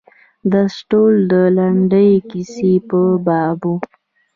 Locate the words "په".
2.89-2.99